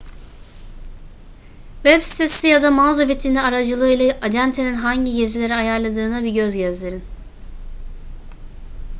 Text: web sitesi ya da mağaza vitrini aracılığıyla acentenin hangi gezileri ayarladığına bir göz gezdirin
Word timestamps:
web 1.83 2.01
sitesi 2.01 2.47
ya 2.47 2.61
da 2.63 2.71
mağaza 2.71 3.07
vitrini 3.07 3.41
aracılığıyla 3.41 4.17
acentenin 4.21 4.75
hangi 4.75 5.13
gezileri 5.15 5.55
ayarladığına 5.55 6.23
bir 6.23 6.33
göz 6.33 6.53
gezdirin 6.55 7.03